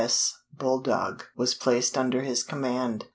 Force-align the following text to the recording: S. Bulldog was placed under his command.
S. 0.03 0.33
Bulldog 0.57 1.25
was 1.37 1.53
placed 1.53 1.95
under 1.95 2.23
his 2.23 2.41
command. 2.41 3.05